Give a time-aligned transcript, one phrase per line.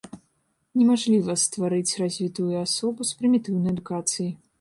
[0.79, 4.33] Немажліва стварыць развітую асобу з прымітыўнай адукацыяй!